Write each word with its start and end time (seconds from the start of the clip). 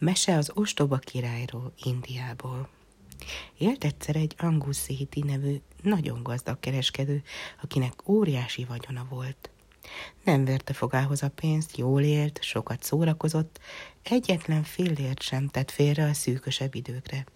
Mese 0.00 0.36
az 0.36 0.50
ostoba 0.54 0.96
királyról, 0.96 1.72
Indiából. 1.84 2.68
Élt 3.58 3.84
egyszer 3.84 4.16
egy 4.16 4.34
Angus 4.38 4.76
Széti 4.76 5.20
nevű, 5.20 5.56
nagyon 5.82 6.22
gazdag 6.22 6.60
kereskedő, 6.60 7.22
akinek 7.62 8.08
óriási 8.08 8.64
vagyona 8.64 9.06
volt. 9.08 9.50
Nem 10.24 10.44
verte 10.44 10.72
fogához 10.72 11.22
a 11.22 11.28
pénzt, 11.28 11.76
jól 11.76 12.02
élt, 12.02 12.42
sokat 12.42 12.82
szórakozott, 12.82 13.60
egyetlen 14.02 14.62
fillért 14.62 15.22
sem 15.22 15.48
tett 15.48 15.70
félre 15.70 16.04
a 16.04 16.14
szűkösebb 16.14 16.74
időkre. 16.74 17.26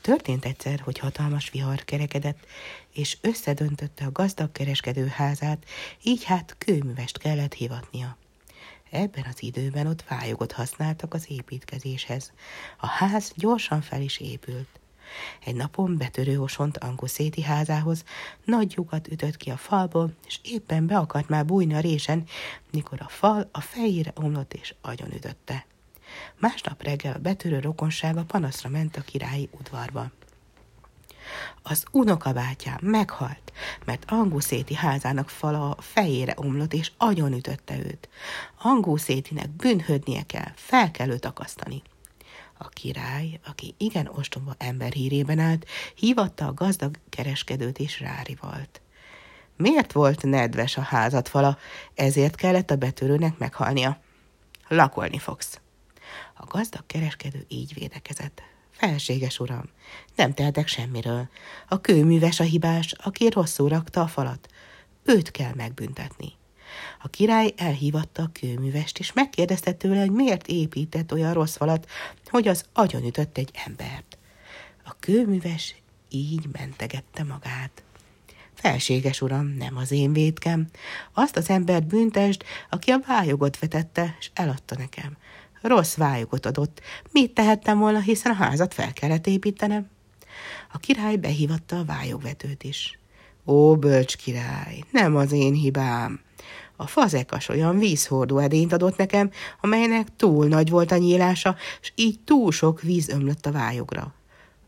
Történt 0.00 0.44
egyszer, 0.44 0.80
hogy 0.80 0.98
hatalmas 0.98 1.50
vihar 1.50 1.84
kerekedett, 1.84 2.46
és 2.92 3.18
összedöntötte 3.20 4.04
a 4.04 4.12
gazdag 4.12 4.52
kereskedő 4.52 5.06
házát, 5.06 5.64
így 6.02 6.24
hát 6.24 6.54
kőművest 6.58 7.18
kellett 7.18 7.54
hivatnia. 7.54 8.16
Ebben 8.94 9.24
az 9.28 9.42
időben 9.42 9.86
ott 9.86 10.04
vályogot 10.08 10.52
használtak 10.52 11.14
az 11.14 11.24
építkezéshez. 11.28 12.32
A 12.78 12.86
ház 12.86 13.32
gyorsan 13.36 13.80
fel 13.80 14.00
is 14.00 14.18
épült. 14.18 14.68
Egy 15.44 15.54
napon 15.54 15.96
betörő 15.96 16.40
osont 16.40 16.78
Anguszéti 16.78 17.42
házához, 17.42 18.04
nagy 18.44 18.72
lyukat 18.76 19.08
ütött 19.08 19.36
ki 19.36 19.50
a 19.50 19.56
falból, 19.56 20.14
és 20.26 20.38
éppen 20.42 20.86
be 20.86 20.96
akart 20.96 21.28
már 21.28 21.44
bújni 21.44 21.74
a 21.74 21.80
résen, 21.80 22.24
mikor 22.70 22.98
a 23.00 23.08
fal 23.08 23.48
a 23.52 23.60
fejére 23.60 24.12
omlott 24.14 24.54
és 24.54 24.74
agyon 24.80 25.14
ütötte. 25.14 25.66
Másnap 26.38 26.82
reggel 26.82 27.12
a 27.12 27.18
betörő 27.18 27.60
rokonsága 27.60 28.24
panaszra 28.24 28.68
ment 28.68 28.96
a 28.96 29.00
királyi 29.00 29.48
udvarba. 29.58 30.10
Az 31.62 31.84
unokabátyám 31.90 32.78
meghalt, 32.80 33.52
mert 33.84 34.04
Anguszéti 34.10 34.74
házának 34.74 35.28
fala 35.28 35.70
a 35.70 35.80
fejére 35.80 36.32
omlott, 36.36 36.72
és 36.72 36.92
agyon 36.96 37.32
ütötte 37.32 37.78
őt. 37.78 38.08
Anguszétinek 38.58 39.50
bűnhödnie 39.50 40.22
kell, 40.22 40.52
fel 40.54 40.90
kell 40.90 41.08
őt 41.08 41.24
akasztani. 41.24 41.82
A 42.58 42.68
király, 42.68 43.40
aki 43.46 43.74
igen 43.78 44.06
ostoba 44.06 44.54
ember 44.58 44.92
hírében 44.92 45.38
állt, 45.38 45.66
hívatta 45.94 46.46
a 46.46 46.54
gazdag 46.54 46.96
kereskedőt 47.08 47.78
és 47.78 48.00
rárivalt. 48.00 48.80
Miért 49.56 49.92
volt 49.92 50.22
nedves 50.22 50.76
a 50.76 50.80
házat 50.80 51.28
fala, 51.28 51.58
ezért 51.94 52.34
kellett 52.34 52.70
a 52.70 52.76
betörőnek 52.76 53.38
meghalnia? 53.38 54.00
Lakolni 54.68 55.18
fogsz. 55.18 55.60
A 56.34 56.44
gazdag 56.46 56.86
kereskedő 56.86 57.44
így 57.48 57.74
védekezett. 57.74 58.42
Felséges 58.76 59.40
uram, 59.40 59.64
nem 60.16 60.34
tehetek 60.34 60.68
semmiről. 60.68 61.28
A 61.68 61.80
kőműves 61.80 62.40
a 62.40 62.44
hibás, 62.44 62.92
aki 62.92 63.28
rosszul 63.28 63.68
rakta 63.68 64.00
a 64.00 64.06
falat. 64.06 64.48
Őt 65.04 65.30
kell 65.30 65.52
megbüntetni. 65.54 66.32
A 67.02 67.08
király 67.08 67.52
elhívatta 67.56 68.22
a 68.22 68.30
kőművest, 68.32 68.98
és 68.98 69.12
megkérdezte 69.12 69.72
tőle, 69.72 70.00
hogy 70.00 70.10
miért 70.10 70.46
épített 70.46 71.12
olyan 71.12 71.32
rossz 71.32 71.56
falat, 71.56 71.88
hogy 72.26 72.48
az 72.48 72.64
ütött 73.04 73.38
egy 73.38 73.50
embert. 73.66 74.18
A 74.84 74.96
kőműves 75.00 75.74
így 76.08 76.48
mentegette 76.52 77.24
magát. 77.24 77.82
Felséges 78.54 79.20
uram, 79.20 79.46
nem 79.46 79.76
az 79.76 79.90
én 79.90 80.12
védkem. 80.12 80.68
Azt 81.12 81.36
az 81.36 81.48
embert 81.48 81.86
büntesd, 81.86 82.42
aki 82.70 82.90
a 82.90 83.02
vályogot 83.06 83.58
vetette, 83.58 84.16
és 84.18 84.30
eladta 84.34 84.76
nekem. 84.78 85.16
Rossz 85.64 85.94
vályogot 85.94 86.46
adott. 86.46 86.80
Mit 87.10 87.34
tehettem 87.34 87.78
volna, 87.78 88.00
hiszen 88.00 88.32
a 88.32 88.34
házat 88.34 88.74
fel 88.74 88.92
kellett 88.92 89.26
építenem? 89.26 89.90
A 90.72 90.78
király 90.78 91.16
behívatta 91.16 91.78
a 91.78 91.84
vályogvetőt 91.84 92.62
is. 92.62 92.98
Ó, 93.46 93.76
bölcs 93.76 94.16
király, 94.16 94.84
nem 94.90 95.16
az 95.16 95.32
én 95.32 95.52
hibám. 95.52 96.20
A 96.76 96.86
fazekas 96.86 97.48
olyan 97.48 97.78
vízhordó 97.78 98.38
edényt 98.38 98.72
adott 98.72 98.96
nekem, 98.96 99.30
amelynek 99.60 100.16
túl 100.16 100.46
nagy 100.46 100.70
volt 100.70 100.90
a 100.90 100.96
nyílása, 100.96 101.56
és 101.80 101.92
így 101.94 102.20
túl 102.24 102.52
sok 102.52 102.82
víz 102.82 103.08
ömlött 103.08 103.46
a 103.46 103.52
vályogra. 103.52 104.14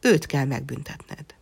Őt 0.00 0.26
kell 0.26 0.44
megbüntetned. 0.44 1.34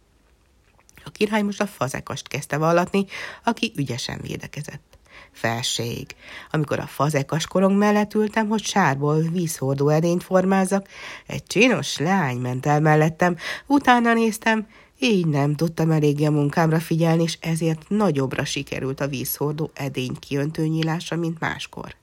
A 1.04 1.10
király 1.10 1.42
most 1.42 1.60
a 1.60 1.66
fazekast 1.66 2.28
kezdte 2.28 2.56
vallatni, 2.56 3.06
aki 3.44 3.72
ügyesen 3.76 4.19
védekezett. 4.22 4.97
Felség. 5.32 6.14
Amikor 6.50 6.78
a 6.78 6.86
fazekas 6.86 7.46
korong 7.46 7.76
mellett 7.76 8.14
ültem, 8.14 8.48
hogy 8.48 8.62
sárból 8.62 9.20
vízhordó 9.20 9.88
edényt 9.88 10.22
formázzak, 10.22 10.88
egy 11.26 11.46
csinos 11.46 11.98
lány 11.98 12.36
ment 12.36 12.66
el 12.66 12.80
mellettem, 12.80 13.36
utána 13.66 14.12
néztem, 14.12 14.66
így 14.98 15.26
nem 15.26 15.54
tudtam 15.54 15.90
eléggé 15.90 16.24
a 16.24 16.30
munkámra 16.30 16.80
figyelni, 16.80 17.22
és 17.22 17.38
ezért 17.40 17.84
nagyobbra 17.88 18.44
sikerült 18.44 19.00
a 19.00 19.08
vízhordó 19.08 19.70
edény 19.74 20.14
kiöntő 20.18 20.66
nyílása, 20.66 21.16
mint 21.16 21.40
máskor. 21.40 21.94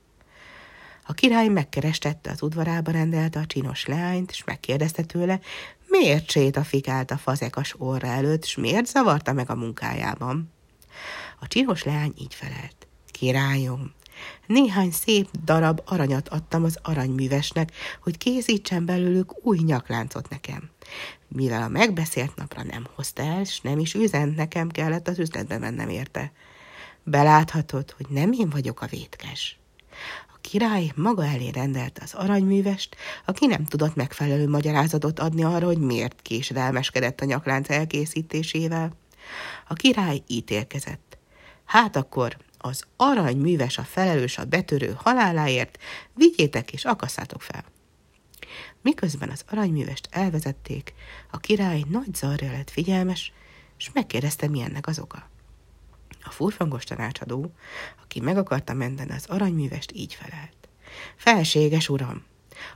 A 1.08 1.14
király 1.14 1.48
megkerestette 1.48 2.32
az 2.32 2.42
udvarába 2.42 2.92
rendelte 2.92 3.40
a 3.40 3.46
csinos 3.46 3.86
leányt, 3.86 4.32
és 4.32 4.44
megkérdezte 4.44 5.04
tőle, 5.04 5.40
miért 5.88 6.30
sétafikált 6.30 7.12
a 7.12 7.18
fazekas 7.18 7.76
orra 7.78 8.08
előtt, 8.08 8.44
és 8.44 8.56
miért 8.56 8.86
zavarta 8.86 9.34
meg 9.34 9.50
a 9.50 9.56
munkájában. 9.56 10.54
A 11.40 11.48
csinos 11.48 11.84
leány 11.84 12.14
így 12.18 12.34
felelt. 12.34 12.85
Királyom, 13.20 13.94
néhány 14.48 14.92
szép 14.92 15.28
darab 15.44 15.82
aranyat 15.86 16.30
adtam 16.30 16.64
az 16.64 16.80
aranyművesnek, 16.82 17.72
hogy 18.02 18.18
készítsen 18.18 18.86
belőlük 18.86 19.46
új 19.46 19.58
nyakláncot 19.58 20.30
nekem. 20.30 20.70
Mivel 21.28 21.62
a 21.62 21.68
megbeszélt 21.68 22.36
napra 22.36 22.64
nem 22.64 22.88
hozta 22.96 23.24
el, 23.24 23.44
s 23.44 23.60
nem 23.62 23.80
is 23.80 23.94
üzent, 23.94 24.36
nekem 24.36 24.70
kellett 24.70 25.08
az 25.08 25.20
üzletbe 25.20 25.58
mennem 25.58 25.90
érte. 25.90 26.32
Beláthatod, 27.04 27.92
hogy 27.92 28.06
nem 28.10 28.32
én 28.32 28.50
vagyok 28.50 28.82
a 28.82 28.88
vétkes. 28.88 29.60
A 30.34 30.38
király 30.42 30.92
maga 30.96 31.26
elé 31.26 31.50
rendelte 31.50 32.02
az 32.04 32.14
aranyművest, 32.14 32.96
aki 33.26 33.46
nem 33.46 33.66
tudott 33.66 33.96
megfelelő 33.96 34.48
magyarázatot 34.48 35.20
adni 35.20 35.44
arra, 35.44 35.66
hogy 35.66 35.80
miért 35.80 36.22
késedelmeskedett 36.22 37.22
a 37.22 37.26
nyaklánc 37.26 37.70
elkészítésével. 37.70 38.92
A 39.68 39.74
király 39.74 40.24
ítélkezett. 40.28 41.18
Hát 41.66 41.96
akkor 41.96 42.38
az 42.66 42.84
aranyműves 42.96 43.78
a 43.78 43.84
felelős 43.84 44.38
a 44.38 44.46
betörő 44.46 44.96
haláláért, 44.98 45.78
vigyétek 46.14 46.74
és 46.74 46.86
akasszátok 46.86 47.42
fel. 47.42 47.64
Miközben 48.82 49.30
az 49.30 49.44
aranyművest 49.50 50.08
elvezették, 50.12 50.94
a 51.32 51.38
király 51.38 51.84
nagy 51.90 52.16
zarra 52.16 52.52
lett 52.52 52.70
figyelmes, 52.70 53.34
és 53.78 53.90
megkérdezte, 53.94 54.48
mi 54.48 54.62
ennek 54.62 54.88
az 54.88 55.00
oka. 55.00 55.30
A 56.24 56.30
furfangos 56.30 56.84
tanácsadó, 56.84 57.52
aki 58.04 58.20
meg 58.20 58.38
akarta 58.38 58.74
menteni 58.74 59.12
az 59.12 59.26
aranyművest, 59.28 59.92
így 59.92 60.14
felelt. 60.14 60.70
Felséges 61.16 61.90
uram, 61.90 62.24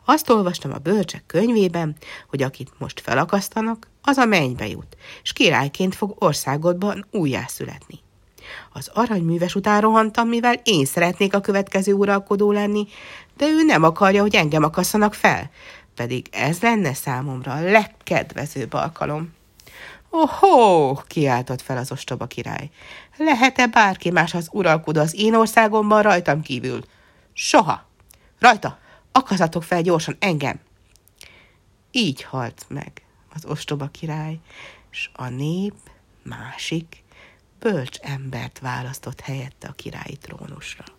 azt 0.06 0.30
olvastam 0.30 0.72
a 0.72 0.78
bölcsek 0.78 1.26
könyvében, 1.26 1.96
hogy 2.28 2.42
akit 2.42 2.72
most 2.78 3.00
felakasztanak, 3.00 3.88
az 4.02 4.18
a 4.18 4.26
mennybe 4.26 4.68
jut, 4.68 4.98
és 5.24 5.34
királyként 5.34 5.96
fog 5.96 6.16
országodban 6.20 7.06
újjászületni. 7.12 8.00
Az 8.74 8.90
aranyműves 8.94 9.56
után 9.56 9.82
rohantam, 9.82 10.28
mivel 10.28 10.56
én 10.64 10.86
szeretnék 10.86 11.34
a 11.34 11.42
következő 11.42 11.94
uralkodó 11.94 12.52
lenni, 12.52 12.88
de 13.38 13.46
ő 13.48 13.64
nem 13.64 13.84
akarja, 13.84 14.22
hogy 14.22 14.36
engem 14.36 14.64
akasszanak 14.64 15.14
fel, 15.14 15.50
pedig 15.96 16.28
ez 16.32 16.60
lenne 16.60 16.94
számomra 16.94 17.52
a 17.52 17.62
legkedvezőbb 17.62 18.74
alkalom. 18.74 19.38
Ohó, 20.10 21.02
kiáltott 21.08 21.62
fel 21.62 21.78
az 21.78 21.92
ostoba 21.92 22.26
király. 22.26 22.70
Lehet-e 23.18 23.68
bárki 23.68 24.12
más 24.12 24.34
az 24.34 24.48
uralkodó 24.52 25.02
az 25.02 25.16
én 25.16 25.36
országomban 25.36 26.02
rajtam 26.02 26.42
kívül? 26.42 26.84
Soha. 27.34 27.88
Rajta, 28.40 28.80
akazatok 29.12 29.64
fel 29.64 29.82
gyorsan 29.82 30.16
engem. 30.20 30.60
Így 31.92 32.24
halt 32.24 32.66
meg 32.68 32.92
az 33.34 33.46
ostoba 33.46 33.88
király, 33.88 34.40
és 34.92 35.10
a 35.14 35.28
nép 35.28 35.74
másik, 36.24 37.04
bölcs 37.60 37.98
embert 37.98 38.60
választott 38.60 39.20
helyette 39.20 39.68
a 39.68 39.72
királyi 39.72 40.18
trónusra. 40.22 40.99